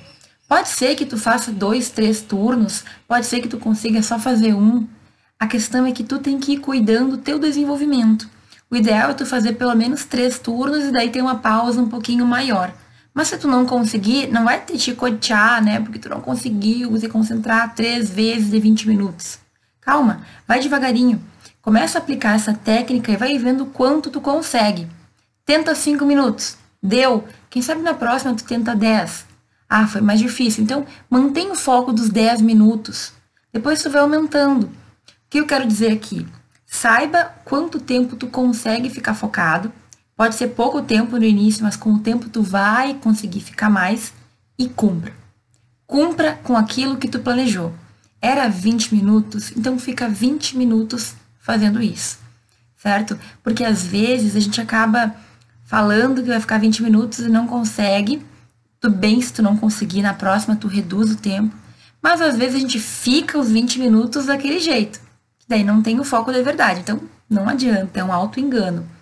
Pode 0.48 0.68
ser 0.68 0.94
que 0.94 1.04
tu 1.04 1.18
faça 1.18 1.50
dois, 1.50 1.90
três 1.90 2.20
turnos, 2.20 2.84
pode 3.08 3.26
ser 3.26 3.40
que 3.40 3.48
tu 3.48 3.58
consiga 3.58 4.00
só 4.02 4.18
fazer 4.18 4.54
um. 4.54 4.86
A 5.40 5.48
questão 5.48 5.84
é 5.84 5.90
que 5.90 6.04
tu 6.04 6.18
tem 6.18 6.38
que 6.38 6.52
ir 6.52 6.58
cuidando 6.58 7.16
do 7.16 7.18
teu 7.18 7.38
desenvolvimento. 7.38 8.28
O 8.70 8.76
ideal 8.76 9.10
é 9.10 9.14
tu 9.14 9.26
fazer 9.26 9.54
pelo 9.54 9.74
menos 9.74 10.04
três 10.04 10.38
turnos 10.38 10.84
e 10.84 10.92
daí 10.92 11.10
ter 11.10 11.20
uma 11.20 11.36
pausa 11.36 11.80
um 11.80 11.88
pouquinho 11.88 12.24
maior. 12.24 12.72
Mas 13.14 13.28
se 13.28 13.38
tu 13.38 13.46
não 13.46 13.64
conseguir, 13.64 14.26
não 14.26 14.44
vai 14.44 14.60
te 14.60 14.76
chicotear, 14.76 15.64
né? 15.64 15.78
Porque 15.78 16.00
tu 16.00 16.08
não 16.08 16.20
conseguiu 16.20 16.98
se 16.98 17.08
concentrar 17.08 17.72
três 17.72 18.10
vezes 18.10 18.50
de 18.50 18.58
20 18.58 18.88
minutos. 18.88 19.38
Calma, 19.80 20.22
vai 20.48 20.58
devagarinho. 20.58 21.22
Começa 21.62 21.96
a 21.96 22.00
aplicar 22.02 22.34
essa 22.34 22.52
técnica 22.52 23.12
e 23.12 23.16
vai 23.16 23.38
vendo 23.38 23.66
quanto 23.66 24.10
tu 24.10 24.20
consegue. 24.20 24.88
Tenta 25.46 25.74
5 25.74 26.04
minutos. 26.04 26.58
Deu. 26.82 27.24
Quem 27.48 27.62
sabe 27.62 27.82
na 27.82 27.94
próxima 27.94 28.34
tu 28.34 28.44
tenta 28.44 28.74
10. 28.74 29.26
Ah, 29.68 29.86
foi 29.86 30.00
mais 30.00 30.18
difícil. 30.18 30.64
Então, 30.64 30.84
mantém 31.08 31.50
o 31.50 31.54
foco 31.54 31.92
dos 31.92 32.08
10 32.08 32.40
minutos. 32.40 33.12
Depois 33.52 33.82
tu 33.82 33.90
vai 33.90 34.00
aumentando. 34.00 34.64
O 34.66 34.70
que 35.30 35.38
eu 35.38 35.46
quero 35.46 35.66
dizer 35.66 35.92
aqui? 35.92 36.26
Saiba 36.66 37.32
quanto 37.44 37.78
tempo 37.78 38.16
tu 38.16 38.26
consegue 38.26 38.90
ficar 38.90 39.14
focado. 39.14 39.72
Pode 40.16 40.36
ser 40.36 40.48
pouco 40.48 40.80
tempo 40.80 41.18
no 41.18 41.24
início, 41.24 41.64
mas 41.64 41.76
com 41.76 41.92
o 41.94 41.98
tempo 41.98 42.28
tu 42.28 42.42
vai 42.42 42.94
conseguir 42.94 43.40
ficar 43.40 43.68
mais 43.68 44.12
e 44.56 44.68
cumpra. 44.68 45.12
Cumpra 45.86 46.38
com 46.42 46.56
aquilo 46.56 46.96
que 46.96 47.08
tu 47.08 47.18
planejou. 47.18 47.72
Era 48.20 48.48
20 48.48 48.94
minutos, 48.94 49.52
então 49.56 49.78
fica 49.78 50.08
20 50.08 50.56
minutos 50.56 51.14
fazendo 51.40 51.82
isso, 51.82 52.18
certo? 52.76 53.18
Porque 53.42 53.64
às 53.64 53.84
vezes 53.84 54.34
a 54.34 54.40
gente 54.40 54.60
acaba 54.60 55.14
falando 55.64 56.22
que 56.22 56.28
vai 56.28 56.40
ficar 56.40 56.58
20 56.58 56.82
minutos 56.82 57.18
e 57.18 57.28
não 57.28 57.46
consegue. 57.46 58.24
Tudo 58.80 58.96
bem 58.96 59.20
se 59.20 59.32
tu 59.32 59.42
não 59.42 59.56
conseguir, 59.56 60.00
na 60.00 60.14
próxima 60.14 60.56
tu 60.56 60.68
reduz 60.68 61.10
o 61.10 61.16
tempo. 61.16 61.54
Mas 62.00 62.20
às 62.20 62.36
vezes 62.36 62.54
a 62.54 62.58
gente 62.60 62.78
fica 62.78 63.38
os 63.38 63.50
20 63.50 63.80
minutos 63.80 64.26
daquele 64.26 64.60
jeito. 64.60 65.00
Daí 65.48 65.64
não 65.64 65.82
tem 65.82 65.98
o 65.98 66.04
foco 66.04 66.32
da 66.32 66.40
verdade. 66.40 66.80
Então 66.80 67.00
não 67.28 67.48
adianta, 67.48 67.98
é 67.98 68.04
um 68.04 68.12
auto-engano. 68.12 68.93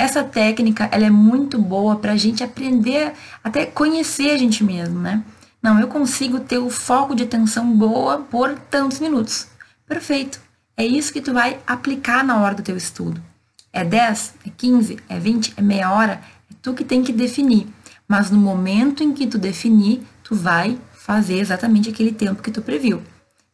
Essa 0.00 0.24
técnica 0.24 0.88
ela 0.90 1.04
é 1.04 1.10
muito 1.10 1.58
boa 1.58 1.94
para 1.94 2.12
a 2.12 2.16
gente 2.16 2.42
aprender, 2.42 3.12
até 3.44 3.66
conhecer 3.66 4.30
a 4.30 4.38
gente 4.38 4.64
mesmo, 4.64 4.98
né? 4.98 5.22
Não, 5.62 5.78
eu 5.78 5.88
consigo 5.88 6.40
ter 6.40 6.56
o 6.56 6.70
foco 6.70 7.14
de 7.14 7.24
atenção 7.24 7.70
boa 7.70 8.16
por 8.16 8.58
tantos 8.58 8.98
minutos. 8.98 9.48
Perfeito. 9.86 10.40
É 10.74 10.86
isso 10.86 11.12
que 11.12 11.20
tu 11.20 11.34
vai 11.34 11.58
aplicar 11.66 12.24
na 12.24 12.40
hora 12.40 12.54
do 12.54 12.62
teu 12.62 12.78
estudo. 12.78 13.22
É 13.70 13.84
10, 13.84 14.36
é 14.46 14.50
15, 14.56 14.98
é 15.06 15.18
20, 15.18 15.52
é 15.54 15.60
meia 15.60 15.92
hora, 15.92 16.12
é 16.50 16.54
tu 16.62 16.72
que 16.72 16.82
tem 16.82 17.02
que 17.02 17.12
definir. 17.12 17.68
Mas 18.08 18.30
no 18.30 18.38
momento 18.38 19.04
em 19.04 19.12
que 19.12 19.26
tu 19.26 19.36
definir, 19.36 20.00
tu 20.24 20.34
vai 20.34 20.78
fazer 20.94 21.38
exatamente 21.38 21.90
aquele 21.90 22.12
tempo 22.12 22.42
que 22.42 22.50
tu 22.50 22.62
previu. 22.62 23.02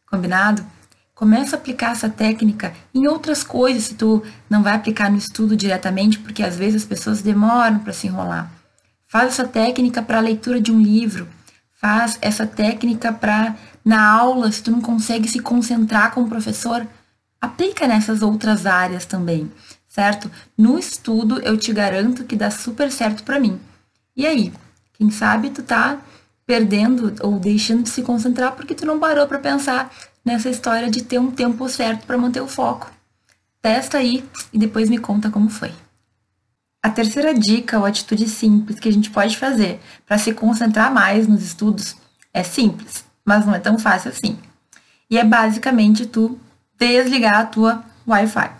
Combinado? 0.09 0.65
Começa 1.17 1.55
a 1.55 1.59
aplicar 1.59 1.93
essa 1.93 2.07
técnica 2.07 2.75
em 2.93 3.07
outras 3.07 3.43
coisas, 3.43 3.85
se 3.85 3.95
tu 3.95 4.21
não 4.47 4.61
vai 4.61 4.75
aplicar 4.75 5.09
no 5.09 5.17
estudo 5.17 5.57
diretamente, 5.57 6.19
porque 6.19 6.43
às 6.43 6.55
vezes 6.55 6.83
as 6.83 6.87
pessoas 6.87 7.23
demoram 7.23 7.79
para 7.79 7.91
se 7.91 8.05
enrolar. 8.05 8.51
Faz 9.07 9.29
essa 9.29 9.47
técnica 9.47 9.99
para 9.99 10.19
a 10.19 10.21
leitura 10.21 10.61
de 10.61 10.71
um 10.71 10.79
livro. 10.79 11.27
Faz 11.73 12.19
essa 12.21 12.45
técnica 12.45 13.11
para 13.11 13.55
na 13.83 14.07
aula, 14.07 14.51
se 14.51 14.61
tu 14.61 14.69
não 14.69 14.79
consegue 14.79 15.27
se 15.27 15.39
concentrar 15.39 16.13
com 16.13 16.21
o 16.21 16.29
professor, 16.29 16.85
aplica 17.41 17.87
nessas 17.87 18.21
outras 18.21 18.67
áreas 18.67 19.03
também, 19.03 19.51
certo? 19.87 20.29
No 20.55 20.77
estudo 20.77 21.39
eu 21.39 21.57
te 21.57 21.73
garanto 21.73 22.25
que 22.25 22.35
dá 22.35 22.51
super 22.51 22.91
certo 22.91 23.23
para 23.23 23.39
mim. 23.39 23.59
E 24.15 24.27
aí, 24.27 24.53
quem 24.93 25.09
sabe 25.09 25.49
tu 25.49 25.63
tá 25.63 25.97
perdendo 26.47 27.13
ou 27.21 27.37
deixando 27.37 27.83
de 27.83 27.89
se 27.89 28.01
concentrar 28.01 28.53
porque 28.53 28.73
tu 28.73 28.85
não 28.85 28.97
parou 28.97 29.27
para 29.27 29.37
pensar 29.37 29.91
nessa 30.23 30.49
história 30.49 30.89
de 30.89 31.03
ter 31.03 31.19
um 31.19 31.29
tempo 31.29 31.67
certo 31.67 32.07
para 32.07 32.17
manter 32.17 32.41
o 32.41 32.47
foco. 32.47 32.89
Testa 33.61 33.97
aí 33.97 34.23
e 34.53 34.57
depois 34.57 34.89
me 34.89 34.97
conta 34.97 35.29
como 35.29 35.49
foi. 35.49 35.73
A 36.81 36.89
terceira 36.89 37.33
dica 37.33 37.77
ou 37.77 37.85
atitude 37.85 38.29
simples 38.29 38.79
que 38.79 38.87
a 38.87 38.93
gente 38.93 39.09
pode 39.09 39.37
fazer 39.37 39.79
para 40.05 40.17
se 40.17 40.33
concentrar 40.33 40.91
mais 40.91 41.27
nos 41.27 41.43
estudos 41.43 41.97
é 42.33 42.43
simples, 42.43 43.03
mas 43.25 43.45
não 43.45 43.53
é 43.53 43.59
tão 43.59 43.77
fácil 43.77 44.09
assim. 44.09 44.39
E 45.09 45.17
é 45.17 45.25
basicamente 45.25 46.05
tu 46.05 46.39
desligar 46.77 47.39
a 47.39 47.45
tua 47.45 47.83
Wi-Fi. 48.07 48.51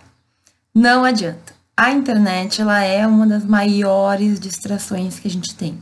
Não 0.74 1.04
adianta. 1.04 1.54
A 1.74 1.90
internet 1.90 2.60
ela 2.60 2.82
é 2.82 3.06
uma 3.06 3.26
das 3.26 3.44
maiores 3.44 4.38
distrações 4.38 5.18
que 5.18 5.28
a 5.28 5.30
gente 5.30 5.54
tem. 5.54 5.80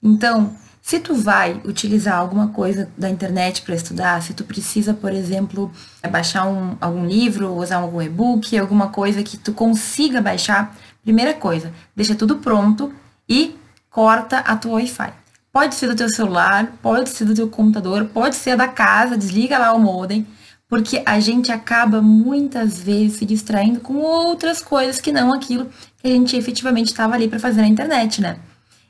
Então, 0.00 0.54
Se 0.82 0.98
tu 0.98 1.14
vai 1.14 1.60
utilizar 1.64 2.18
alguma 2.18 2.48
coisa 2.48 2.90
da 2.98 3.08
internet 3.08 3.62
para 3.62 3.76
estudar, 3.76 4.20
se 4.20 4.34
tu 4.34 4.42
precisa, 4.42 4.92
por 4.92 5.12
exemplo, 5.12 5.70
baixar 6.10 6.46
um, 6.48 6.76
algum 6.80 7.06
livro, 7.06 7.54
usar 7.54 7.76
algum 7.76 8.02
e-book, 8.02 8.58
alguma 8.58 8.88
coisa 8.88 9.22
que 9.22 9.36
tu 9.36 9.52
consiga 9.52 10.20
baixar, 10.20 10.76
primeira 11.00 11.34
coisa, 11.34 11.72
deixa 11.94 12.16
tudo 12.16 12.38
pronto 12.38 12.92
e 13.28 13.56
corta 13.88 14.38
a 14.38 14.56
tua 14.56 14.74
Wi-Fi. 14.74 15.12
Pode 15.52 15.76
ser 15.76 15.86
do 15.86 15.94
teu 15.94 16.08
celular, 16.08 16.72
pode 16.82 17.10
ser 17.10 17.26
do 17.26 17.34
teu 17.34 17.48
computador, 17.48 18.06
pode 18.06 18.34
ser 18.34 18.56
da 18.56 18.66
casa, 18.66 19.16
desliga 19.16 19.58
lá 19.58 19.72
o 19.72 19.78
modem, 19.78 20.26
porque 20.68 21.00
a 21.06 21.20
gente 21.20 21.52
acaba 21.52 22.02
muitas 22.02 22.80
vezes 22.80 23.18
se 23.18 23.24
distraindo 23.24 23.78
com 23.78 23.98
outras 23.98 24.60
coisas 24.60 25.00
que 25.00 25.12
não 25.12 25.32
aquilo 25.32 25.70
que 25.98 26.08
a 26.08 26.10
gente 26.10 26.36
efetivamente 26.36 26.88
estava 26.88 27.14
ali 27.14 27.28
para 27.28 27.38
fazer 27.38 27.60
na 27.60 27.68
internet, 27.68 28.20
né? 28.20 28.36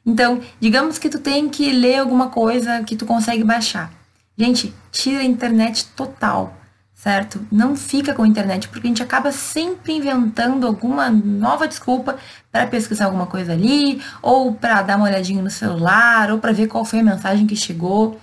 Então, 0.04 0.40
digamos 0.60 0.98
que 0.98 1.08
tu 1.08 1.18
tem 1.18 1.48
que 1.48 1.70
ler 1.72 1.98
alguma 1.98 2.28
coisa 2.28 2.82
que 2.82 2.96
tu 2.96 3.06
consegue 3.06 3.44
baixar. 3.44 3.92
Gente, 4.36 4.74
tira 4.90 5.20
a 5.20 5.24
internet 5.24 5.86
total, 5.94 6.54
certo? 6.94 7.46
Não 7.52 7.76
fica 7.76 8.12
com 8.12 8.22
a 8.22 8.26
internet, 8.26 8.68
porque 8.68 8.86
a 8.86 8.90
gente 8.90 9.02
acaba 9.02 9.30
sempre 9.30 9.92
inventando 9.92 10.66
alguma 10.66 11.10
nova 11.10 11.68
desculpa 11.68 12.16
para 12.50 12.66
pesquisar 12.66 13.04
alguma 13.04 13.26
coisa 13.26 13.52
ali, 13.52 14.02
ou 14.20 14.54
para 14.54 14.82
dar 14.82 14.96
uma 14.96 15.06
olhadinha 15.06 15.42
no 15.42 15.50
celular, 15.50 16.30
ou 16.32 16.38
para 16.38 16.52
ver 16.52 16.66
qual 16.66 16.84
foi 16.84 17.00
a 17.00 17.04
mensagem 17.04 17.46
que 17.46 17.54
chegou. 17.54 18.20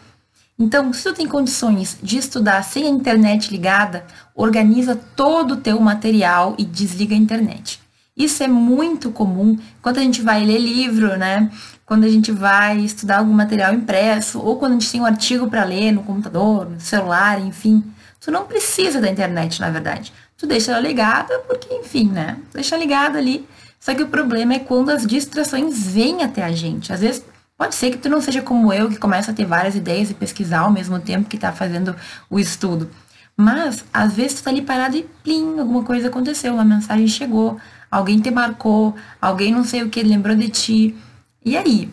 Então, 0.57 0.91
se 0.91 1.03
tu 1.03 1.13
tem 1.13 1.25
condições 1.25 1.98
de 2.03 2.17
estudar 2.17 2.62
sem 2.63 2.86
a 2.86 2.89
internet 2.89 3.50
ligada, 3.50 4.05
organiza 4.36 4.93
todo 5.15 5.53
o 5.53 5.57
teu 5.57 5.79
material 5.79 6.55
e 6.57 6.65
desliga 6.65 7.15
a 7.15 7.17
internet. 7.17 7.79
Isso 8.19 8.43
é 8.43 8.47
muito 8.49 9.09
comum 9.11 9.57
quando 9.81 9.97
a 9.97 10.01
gente 10.01 10.21
vai 10.21 10.45
ler 10.45 10.59
livro, 10.59 11.17
né? 11.17 11.49
Quando 11.85 12.03
a 12.03 12.09
gente 12.09 12.33
vai 12.33 12.77
estudar 12.79 13.19
algum 13.19 13.31
material 13.31 13.73
impresso, 13.73 14.41
ou 14.41 14.57
quando 14.57 14.73
a 14.73 14.75
gente 14.75 14.91
tem 14.91 14.99
um 14.99 15.05
artigo 15.05 15.49
para 15.49 15.63
ler 15.63 15.93
no 15.93 16.03
computador, 16.03 16.69
no 16.69 16.81
celular, 16.81 17.39
enfim. 17.39 17.81
Tu 18.19 18.29
não 18.29 18.45
precisa 18.45 18.99
da 18.99 19.09
internet, 19.09 19.61
na 19.61 19.69
verdade. 19.69 20.11
Tu 20.38 20.45
deixa 20.45 20.73
ela 20.73 20.81
ligada, 20.81 21.39
porque, 21.47 21.73
enfim, 21.73 22.09
né? 22.09 22.38
Deixa 22.53 22.75
ligada 22.75 23.17
ali. 23.17 23.47
Só 23.79 23.95
que 23.95 24.03
o 24.03 24.07
problema 24.07 24.53
é 24.53 24.59
quando 24.59 24.89
as 24.89 25.07
distrações 25.07 25.88
vêm 25.88 26.21
até 26.21 26.43
a 26.43 26.51
gente. 26.51 26.91
Às 26.91 26.99
vezes 26.99 27.23
Pode 27.59 27.75
ser 27.75 27.91
que 27.91 27.97
tu 27.97 28.07
não 28.07 28.21
seja 28.21 28.41
como 28.41 28.71
eu, 28.71 28.88
que 28.88 28.95
começa 28.95 29.31
a 29.31 29.33
ter 29.33 29.43
várias 29.43 29.75
ideias 29.75 30.09
e 30.09 30.13
pesquisar 30.13 30.59
ao 30.59 30.71
mesmo 30.71 30.97
tempo 30.97 31.27
que 31.27 31.35
está 31.35 31.51
fazendo 31.51 31.93
o 32.29 32.39
estudo. 32.39 32.89
Mas, 33.35 33.83
às 33.93 34.13
vezes, 34.13 34.39
tu 34.39 34.43
tá 34.45 34.49
ali 34.49 34.61
parado 34.61 34.95
e 34.95 35.03
plim, 35.21 35.59
alguma 35.59 35.83
coisa 35.83 36.07
aconteceu, 36.07 36.53
uma 36.53 36.63
mensagem 36.63 37.05
chegou, 37.05 37.59
alguém 37.89 38.19
te 38.19 38.31
marcou, 38.31 38.96
alguém 39.22 39.51
não 39.51 39.63
sei 39.63 39.84
o 39.84 39.89
que 39.89 40.01
lembrou 40.03 40.36
de 40.36 40.50
ti. 40.50 40.96
E 41.43 41.58
aí? 41.58 41.91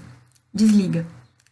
Desliga. 0.53 1.07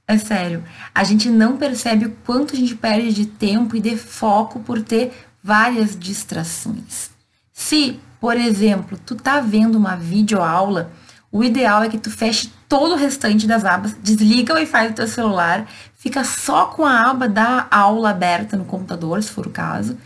É 0.07 0.19
sério. 0.19 0.63
A 0.95 1.03
gente 1.03 1.31
não 1.31 1.57
percebe 1.57 2.07
o 2.07 2.17
quanto 2.25 2.55
a 2.55 2.59
gente 2.59 2.75
perde 2.75 3.13
de 3.13 3.27
tempo 3.27 3.77
e 3.77 3.81
de 3.81 3.97
foco 3.97 4.61
por 4.61 4.83
ter 4.83 5.13
várias 5.43 5.99
distrações. 5.99 7.11
Se, 7.53 7.99
por 8.21 8.37
exemplo, 8.37 8.99
tu 9.05 9.15
tá 9.15 9.41
vendo 9.41 9.77
uma 9.77 9.97
videoaula, 9.97 10.91
o 11.33 11.43
ideal 11.43 11.83
é 11.83 11.89
que 11.89 11.99
tu 11.99 12.11
feche 12.11 12.53
todo 12.69 12.93
o 12.93 12.97
restante 12.97 13.47
das 13.47 13.65
abas, 13.65 13.97
desliga 14.03 14.53
o 14.53 14.57
Wi-Fi 14.57 14.89
do 14.89 14.95
teu 14.95 15.09
celular, 15.09 15.67
fica 15.97 16.23
só 16.23 16.67
com 16.67 16.85
a 16.85 17.11
aba 17.11 17.29
da 17.29 17.67
aula 17.71 18.11
aberta 18.11 18.57
no 18.57 18.65
computador, 18.65 19.23
se 19.23 19.31
for 19.31 19.47
o 19.47 19.51
caso, 19.51 19.97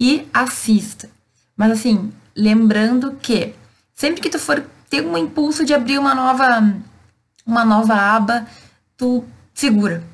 e 0.00 0.26
assista. 0.32 1.10
Mas 1.56 1.72
assim, 1.72 2.12
lembrando 2.34 3.12
que 3.20 3.54
Sempre 3.98 4.20
que 4.20 4.30
tu 4.30 4.38
for 4.38 4.64
ter 4.88 5.04
um 5.04 5.18
impulso 5.18 5.64
de 5.64 5.74
abrir 5.74 5.98
uma 5.98 6.14
nova, 6.14 6.72
uma 7.44 7.64
nova 7.64 7.94
aba, 7.94 8.46
tu 8.96 9.24
segura. 9.52 10.04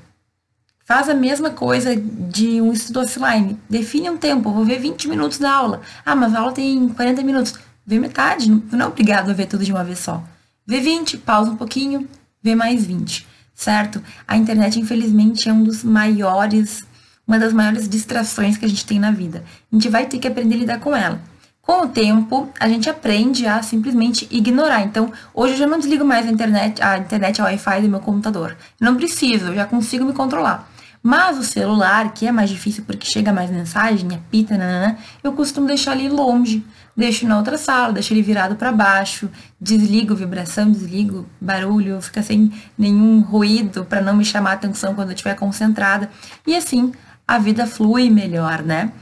Faz 0.87 1.07
a 1.11 1.13
mesma 1.13 1.51
coisa 1.51 1.95
de 1.95 2.63
um 2.63 2.73
estudo 2.73 3.01
offline. 3.01 3.61
Define 3.69 4.09
um 4.09 4.17
tempo, 4.17 4.51
vou 4.51 4.65
ver 4.65 4.79
20 4.79 5.07
minutos 5.07 5.37
da 5.37 5.53
aula. 5.53 5.83
Ah, 6.03 6.17
mas 6.17 6.35
a 6.35 6.41
aula 6.41 6.53
tem 6.53 6.89
40 6.89 7.23
minutos. 7.23 7.59
Vê 7.87 7.99
metade, 7.99 8.51
não 8.73 8.87
é 8.87 8.87
obrigado 8.87 9.29
a 9.29 9.35
ver 9.35 9.49
tudo 9.49 9.63
de 9.63 9.71
uma 9.71 9.85
vez 9.85 9.99
só. 9.99 10.25
Vê 10.67 10.81
20, 10.81 11.19
pausa 11.19 11.51
um 11.51 11.57
pouquinho, 11.57 12.09
vê 12.43 12.55
mais 12.55 12.87
20, 12.87 13.27
certo? 13.55 14.03
A 14.27 14.35
internet, 14.35 14.81
infelizmente, 14.81 15.47
é 15.47 15.53
um 15.53 15.63
dos 15.63 15.85
maiores, 15.85 16.87
uma 17.27 17.39
das 17.39 17.53
maiores 17.53 17.87
distrações 17.87 18.57
que 18.57 18.65
a 18.65 18.69
gente 18.69 18.87
tem 18.87 18.99
na 18.99 19.11
vida. 19.11 19.45
A 19.71 19.77
gente 19.77 19.91
vai 19.91 20.07
ter 20.07 20.19
que 20.19 20.27
aprender 20.27 20.55
a 20.55 20.59
lidar 20.59 20.81
com 20.81 20.97
ela. 20.97 21.34
Com 21.65 21.87
o 21.87 21.89
tempo, 21.89 22.51
a 22.61 22.69
gente 22.69 22.91
aprende 22.91 23.47
a 23.47 23.63
simplesmente 23.63 24.29
ignorar. 24.31 24.83
Então, 24.83 25.11
hoje 25.33 25.55
eu 25.55 25.59
já 25.61 25.67
não 25.67 25.79
desligo 25.79 26.05
mais 26.05 26.27
a 26.27 26.31
internet, 26.31 26.83
a 26.83 26.99
internet, 26.99 27.41
a 27.41 27.45
Wi-Fi 27.45 27.81
do 27.81 27.89
meu 27.89 28.01
computador. 28.01 28.55
não 28.79 28.97
preciso, 28.97 29.47
eu 29.47 29.55
já 29.55 29.65
consigo 29.65 30.05
me 30.05 30.13
controlar. 30.13 30.71
Mas 31.03 31.39
o 31.39 31.43
celular, 31.43 32.13
que 32.13 32.27
é 32.27 32.33
mais 32.33 32.51
difícil 32.51 32.85
porque 32.87 33.07
chega 33.07 33.33
mais 33.33 33.51
mensagem, 33.51 34.15
apita, 34.15 34.59
nanana, 34.59 34.99
eu 35.23 35.33
costumo 35.33 35.67
deixar 35.67 35.93
ali 35.93 36.09
longe. 36.09 36.63
Deixo 36.95 37.27
na 37.27 37.39
outra 37.39 37.57
sala, 37.57 37.95
deixo 37.95 38.13
ele 38.13 38.23
virado 38.23 38.57
para 38.57 38.71
baixo, 38.71 39.31
desligo 39.59 40.15
vibração, 40.15 40.71
desligo 40.71 41.27
barulho, 41.41 42.01
fica 42.01 42.23
sem 42.23 42.53
nenhum 42.77 43.21
ruído 43.21 43.87
para 43.87 44.03
não 44.03 44.15
me 44.15 44.25
chamar 44.25 44.51
a 44.51 44.55
atenção 44.55 44.95
quando 44.95 45.09
eu 45.09 45.15
estiver 45.15 45.35
concentrada. 45.35 46.11
E 46.47 46.55
assim, 46.55 46.93
a 47.27 47.39
vida 47.39 47.67
flui 47.67 48.11
melhor, 48.11 48.63
né? 48.63 48.93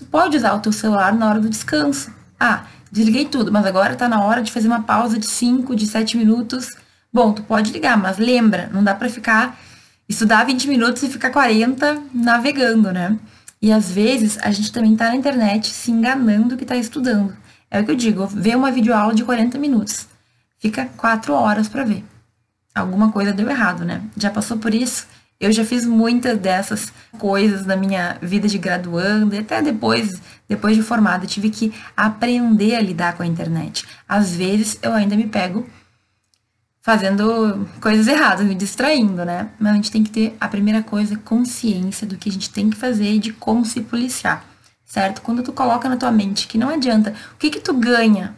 Tu 0.00 0.06
pode 0.06 0.34
usar 0.34 0.54
o 0.54 0.60
teu 0.60 0.72
celular 0.72 1.12
na 1.14 1.28
hora 1.28 1.38
do 1.38 1.50
descanso. 1.50 2.10
Ah, 2.38 2.64
desliguei 2.90 3.26
tudo, 3.26 3.52
mas 3.52 3.66
agora 3.66 3.92
está 3.92 4.08
na 4.08 4.24
hora 4.24 4.42
de 4.42 4.50
fazer 4.50 4.66
uma 4.66 4.82
pausa 4.82 5.18
de 5.18 5.26
5, 5.26 5.76
de 5.76 5.86
7 5.86 6.16
minutos. 6.16 6.68
Bom, 7.12 7.34
tu 7.34 7.42
pode 7.42 7.70
ligar, 7.70 7.98
mas 7.98 8.16
lembra, 8.16 8.70
não 8.72 8.82
dá 8.82 8.94
para 8.94 9.10
ficar 9.10 9.60
estudar 10.08 10.44
20 10.44 10.68
minutos 10.68 11.02
e 11.02 11.08
ficar 11.10 11.28
40 11.28 12.02
navegando, 12.14 12.90
né? 12.90 13.18
E 13.60 13.70
às 13.70 13.90
vezes 13.90 14.38
a 14.40 14.50
gente 14.50 14.72
também 14.72 14.96
tá 14.96 15.08
na 15.08 15.16
internet 15.16 15.68
se 15.68 15.90
enganando 15.90 16.56
que 16.56 16.64
tá 16.64 16.76
estudando. 16.76 17.36
É 17.70 17.78
o 17.78 17.84
que 17.84 17.90
eu 17.90 17.96
digo, 17.96 18.26
vê 18.26 18.56
uma 18.56 18.72
videoaula 18.72 19.14
de 19.14 19.22
40 19.22 19.58
minutos. 19.58 20.06
Fica 20.58 20.88
4 20.96 21.34
horas 21.34 21.68
para 21.68 21.84
ver. 21.84 22.02
Alguma 22.74 23.12
coisa 23.12 23.34
deu 23.34 23.50
errado, 23.50 23.84
né? 23.84 24.00
Já 24.16 24.30
passou 24.30 24.56
por 24.56 24.72
isso? 24.72 25.06
Eu 25.40 25.50
já 25.50 25.64
fiz 25.64 25.86
muitas 25.86 26.38
dessas 26.38 26.92
coisas 27.18 27.64
na 27.64 27.74
minha 27.74 28.18
vida 28.20 28.46
de 28.46 28.58
graduando, 28.58 29.34
e 29.34 29.38
até 29.38 29.62
depois, 29.62 30.20
depois 30.46 30.76
de 30.76 30.82
formada, 30.82 31.26
tive 31.26 31.48
que 31.48 31.72
aprender 31.96 32.74
a 32.74 32.80
lidar 32.82 33.16
com 33.16 33.22
a 33.22 33.26
internet. 33.26 33.86
Às 34.06 34.36
vezes 34.36 34.78
eu 34.82 34.92
ainda 34.92 35.16
me 35.16 35.26
pego 35.26 35.66
fazendo 36.82 37.66
coisas 37.80 38.06
erradas, 38.06 38.46
me 38.46 38.54
distraindo, 38.54 39.24
né? 39.24 39.48
Mas 39.58 39.72
a 39.72 39.76
gente 39.76 39.90
tem 39.90 40.04
que 40.04 40.10
ter 40.10 40.36
a 40.38 40.46
primeira 40.46 40.82
coisa, 40.82 41.16
consciência 41.16 42.06
do 42.06 42.16
que 42.18 42.28
a 42.28 42.32
gente 42.32 42.50
tem 42.50 42.68
que 42.68 42.76
fazer 42.76 43.14
e 43.14 43.18
de 43.18 43.32
como 43.32 43.64
se 43.64 43.80
policiar, 43.80 44.44
certo? 44.84 45.22
Quando 45.22 45.42
tu 45.42 45.52
coloca 45.52 45.88
na 45.88 45.96
tua 45.96 46.10
mente 46.10 46.48
que 46.48 46.58
não 46.58 46.68
adianta, 46.68 47.14
o 47.32 47.36
que 47.36 47.48
que 47.48 47.60
tu 47.60 47.72
ganha 47.72 48.34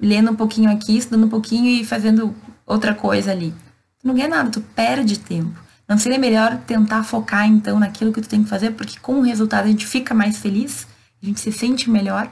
lendo 0.00 0.30
um 0.30 0.36
pouquinho 0.36 0.70
aqui, 0.70 0.96
estudando 0.98 1.24
um 1.24 1.30
pouquinho 1.30 1.66
e 1.66 1.84
fazendo 1.84 2.32
outra 2.64 2.94
coisa 2.94 3.32
ali? 3.32 3.52
Tu 4.00 4.06
não 4.06 4.14
ganha 4.14 4.28
nada, 4.28 4.50
tu 4.50 4.60
perde 4.60 5.18
tempo. 5.18 5.63
Não 5.86 5.98
seria 5.98 6.18
melhor 6.18 6.58
tentar 6.66 7.04
focar 7.04 7.46
então 7.46 7.78
naquilo 7.78 8.12
que 8.12 8.20
tu 8.20 8.28
tem 8.28 8.42
que 8.42 8.48
fazer, 8.48 8.70
porque 8.72 8.98
com 8.98 9.18
o 9.18 9.22
resultado 9.22 9.64
a 9.64 9.68
gente 9.68 9.86
fica 9.86 10.14
mais 10.14 10.38
feliz, 10.38 10.86
a 11.22 11.26
gente 11.26 11.40
se 11.40 11.52
sente 11.52 11.90
melhor? 11.90 12.30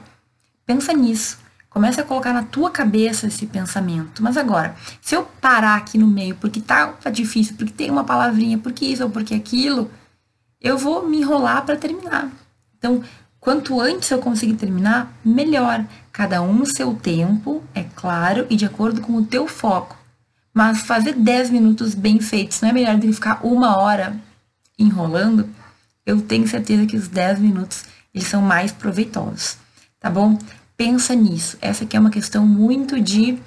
Pensa 0.65 0.93
nisso. 0.93 1.37
Começa 1.69 2.01
a 2.01 2.05
colocar 2.05 2.33
na 2.33 2.43
tua 2.43 2.69
cabeça 2.69 3.27
esse 3.27 3.47
pensamento. 3.47 4.21
Mas 4.21 4.37
agora, 4.37 4.75
se 5.01 5.15
eu 5.15 5.23
parar 5.41 5.75
aqui 5.75 5.97
no 5.97 6.07
meio 6.07 6.35
porque 6.35 6.61
tá, 6.61 6.93
difícil, 7.11 7.55
porque 7.57 7.73
tem 7.73 7.89
uma 7.89 8.03
palavrinha, 8.03 8.57
porque 8.57 8.85
isso 8.85 9.03
ou 9.03 9.09
porque 9.09 9.33
aquilo, 9.33 9.89
eu 10.61 10.77
vou 10.77 11.07
me 11.07 11.21
enrolar 11.21 11.65
para 11.65 11.75
terminar. 11.75 12.29
Então, 12.77 13.03
quanto 13.39 13.81
antes 13.81 14.09
eu 14.11 14.19
conseguir 14.19 14.53
terminar, 14.53 15.11
melhor. 15.25 15.83
Cada 16.11 16.41
um 16.41 16.53
no 16.53 16.65
seu 16.65 16.93
tempo, 16.93 17.63
é 17.73 17.83
claro, 17.95 18.45
e 18.49 18.55
de 18.55 18.65
acordo 18.65 19.01
com 19.01 19.13
o 19.13 19.25
teu 19.25 19.47
foco. 19.47 19.97
Mas 20.53 20.81
fazer 20.81 21.13
10 21.13 21.49
minutos 21.49 21.95
bem 21.95 22.19
feitos 22.19 22.61
não 22.61 22.69
é 22.69 22.73
melhor 22.73 22.95
do 22.95 23.07
que 23.07 23.13
ficar 23.13 23.39
uma 23.43 23.77
hora 23.77 24.15
enrolando? 24.77 25.49
Eu 26.05 26.21
tenho 26.21 26.47
certeza 26.47 26.85
que 26.85 26.95
os 26.95 27.07
10 27.07 27.39
minutos 27.39 27.85
eles 28.13 28.27
são 28.27 28.41
mais 28.41 28.71
proveitosos, 28.71 29.57
tá 29.99 30.09
bom? 30.09 30.37
Pensa 30.77 31.15
nisso. 31.15 31.57
Essa 31.61 31.83
aqui 31.83 31.97
é 31.97 31.99
uma 31.99 32.11
questão 32.11 32.45
muito 32.45 33.01
de 33.01 33.39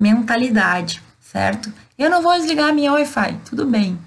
mentalidade, 0.00 1.02
certo? 1.20 1.70
Eu 1.98 2.08
não 2.08 2.22
vou 2.22 2.32
desligar 2.32 2.70
a 2.70 2.72
minha 2.72 2.92
Wi-Fi, 2.92 3.40
tudo 3.44 3.66
bem. 3.66 3.98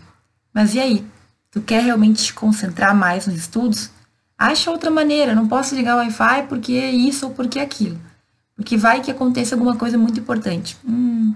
Mas 0.54 0.74
e 0.74 0.80
aí? 0.80 1.06
Tu 1.52 1.62
quer 1.62 1.84
realmente 1.84 2.26
te 2.26 2.34
concentrar 2.34 2.96
mais 2.96 3.28
nos 3.28 3.36
estudos? 3.36 3.90
Acha 4.38 4.72
outra 4.72 4.90
maneira. 4.90 5.36
Não 5.36 5.48
posso 5.48 5.76
ligar 5.76 5.96
o 5.96 6.00
Wi-Fi 6.00 6.48
porque 6.48 6.74
é 6.74 6.92
isso 6.92 7.28
ou 7.28 7.34
porque 7.34 7.60
é 7.60 7.64
aquilo. 7.64 8.00
Porque 8.56 8.78
vai 8.78 9.02
que 9.02 9.12
aconteça 9.12 9.56
alguma 9.56 9.76
coisa 9.76 9.98
muito 9.98 10.20
importante. 10.20 10.78
Hum, 10.88 11.34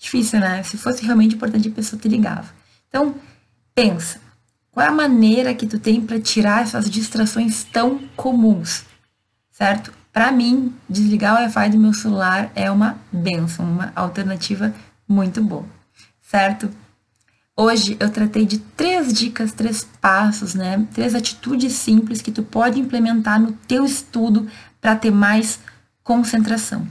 Difícil, 0.00 0.40
né? 0.40 0.62
Se 0.62 0.78
fosse 0.78 1.04
realmente 1.04 1.34
importante, 1.34 1.68
a 1.68 1.72
pessoa 1.72 2.00
te 2.00 2.08
ligava. 2.08 2.48
Então, 2.88 3.14
pensa. 3.74 4.18
Qual 4.72 4.86
é 4.86 4.88
a 4.88 4.92
maneira 4.92 5.54
que 5.54 5.66
tu 5.66 5.78
tem 5.78 6.00
para 6.00 6.18
tirar 6.18 6.62
essas 6.62 6.88
distrações 6.88 7.64
tão 7.64 7.98
comuns? 8.16 8.84
Certo? 9.50 9.92
Para 10.10 10.32
mim, 10.32 10.74
desligar 10.88 11.34
o 11.34 11.36
Wi-Fi 11.36 11.68
do 11.68 11.78
meu 11.78 11.92
celular 11.92 12.50
é 12.54 12.70
uma 12.70 12.98
benção, 13.12 13.70
uma 13.70 13.92
alternativa 13.94 14.74
muito 15.06 15.44
boa. 15.44 15.66
Certo? 16.22 16.70
Hoje 17.54 17.94
eu 18.00 18.08
tratei 18.08 18.46
de 18.46 18.58
três 18.58 19.12
dicas, 19.12 19.52
três 19.52 19.86
passos, 20.00 20.54
né? 20.54 20.86
Três 20.94 21.14
atitudes 21.14 21.74
simples 21.74 22.22
que 22.22 22.32
tu 22.32 22.42
pode 22.42 22.80
implementar 22.80 23.38
no 23.38 23.52
teu 23.52 23.84
estudo 23.84 24.48
para 24.80 24.96
ter 24.96 25.10
mais 25.10 25.60
concentração. 26.02 26.88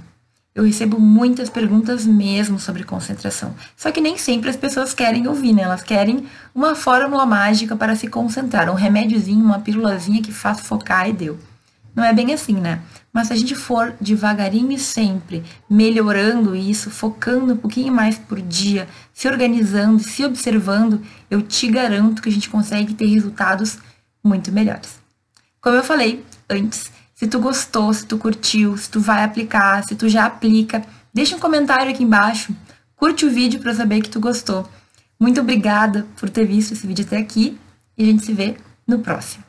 Eu 0.53 0.63
recebo 0.63 1.00
muitas 1.00 1.50
perguntas 1.50 2.06
mesmo 2.06 2.60
sobre 2.60 2.84
concentração. 2.84 3.53
Só 3.77 3.91
que 3.91 4.01
nem 4.01 4.18
sempre 4.18 4.50
as 4.50 4.56
pessoas 4.56 4.94
querem 4.94 5.27
ouvir, 5.27 5.53
né? 5.53 5.62
Elas 5.62 5.84
querem 5.84 6.25
uma 6.53 6.74
fórmula 6.75 7.25
mágica 7.25 7.75
para 7.75 7.96
se 7.96 8.08
concentrar, 8.08 8.70
um 8.70 8.74
remédiozinho, 8.74 9.44
uma 9.44 9.60
pílulazinha 9.60 10.22
que 10.22 10.32
faz 10.32 10.60
focar 10.60 11.08
e 11.08 11.13
deu. 11.13 11.39
Não 11.96 12.03
é 12.03 12.13
bem 12.13 12.34
assim, 12.34 12.53
né? 12.53 12.82
Mas 13.12 13.27
se 13.27 13.34
a 13.34 13.36
gente 13.36 13.56
for 13.56 13.96
devagarinho 14.00 14.72
e 14.72 14.79
sempre 14.79 15.44
melhorando 15.70 16.56
isso, 16.56 16.89
focando 16.89 17.53
um 17.53 17.58
pouquinho 17.58 17.94
mais 17.94 18.18
por 18.18 18.39
dia, 18.41 18.88
se 19.13 19.27
organizando, 19.27 20.00
se 20.00 20.24
observando, 20.24 21.01
eu 21.29 21.41
te 21.41 21.68
garanto 21.68 22.22
que 22.22 22.29
a 22.29 22.32
gente 22.32 22.50
consegue 22.50 22.94
ter 22.94 23.08
resultados 23.08 23.79
muito 24.24 24.51
melhores. 24.51 25.00
Como 25.62 25.75
eu 25.75 25.84
falei 25.84 26.24
antes, 26.50 26.91
se 27.19 27.27
tu 27.27 27.38
gostou, 27.38 27.93
se 27.93 28.05
tu 28.05 28.17
curtiu, 28.17 28.77
se 28.77 28.89
tu 28.89 29.01
vai 29.01 29.25
aplicar, 29.25 29.83
se 29.83 29.93
tu 29.93 30.07
já 30.07 30.25
aplica, 30.25 30.81
deixa 31.13 31.35
um 31.35 31.39
comentário 31.39 31.91
aqui 31.91 32.01
embaixo, 32.01 32.55
curte 32.95 33.25
o 33.25 33.29
vídeo 33.29 33.59
para 33.59 33.73
saber 33.73 34.01
que 34.01 34.09
tu 34.09 34.21
gostou. 34.21 34.65
Muito 35.19 35.41
obrigada 35.41 36.07
por 36.15 36.29
ter 36.29 36.45
visto 36.45 36.71
esse 36.71 36.88
vídeo 36.88 37.03
até 37.03 37.17
aqui 37.17 37.59
e 37.97 38.03
a 38.03 38.05
gente 38.05 38.23
se 38.23 38.31
vê 38.31 38.55
no 38.88 38.99
próximo. 38.99 39.49